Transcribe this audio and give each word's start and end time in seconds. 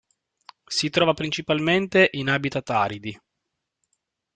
Si 0.65 0.89
trova 0.89 1.13
principalmente 1.13 2.09
in 2.13 2.27
habitat 2.31 2.67
aridi. 2.71 3.15